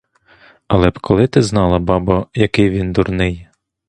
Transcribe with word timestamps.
Але 0.67 0.91
коли 0.91 1.25
б 1.25 1.27
ти 1.27 1.41
знала, 1.41 1.79
бабо, 1.79 2.27
який 2.33 2.69
він 2.69 2.93
дурний! 2.93 3.47